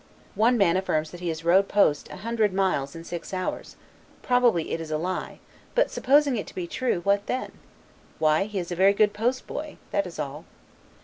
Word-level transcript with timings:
One 0.33 0.57
man 0.57 0.77
affirms 0.77 1.11
that 1.11 1.19
he 1.19 1.27
has 1.27 1.45
rode 1.45 1.67
post 1.67 2.07
an 2.07 2.17
hundred 2.17 2.53
miles 2.53 2.95
in 2.95 3.03
six 3.03 3.35
hours; 3.35 3.75
probably 4.23 4.71
it 4.71 4.81
is 4.81 4.89
a 4.89 4.97
lie: 4.97 5.37
but 5.75 5.91
supposing 5.91 6.35
it 6.37 6.47
to 6.47 6.55
be 6.55 6.65
true, 6.65 7.01
what 7.01 7.27
then? 7.27 7.51
Why 8.17 8.45
he 8.45 8.57
is 8.57 8.71
a 8.71 8.75
very 8.75 8.93
good 8.93 9.13
post 9.13 9.45
boy, 9.45 9.77
that 9.91 10.07
is 10.07 10.17
all. 10.17 10.45